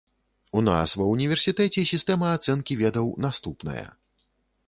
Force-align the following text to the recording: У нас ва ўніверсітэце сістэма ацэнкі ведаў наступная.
У 0.59 0.61
нас 0.67 0.93
ва 1.01 1.05
ўніверсітэце 1.09 1.83
сістэма 1.91 2.27
ацэнкі 2.39 2.79
ведаў 2.83 3.13
наступная. 3.29 3.87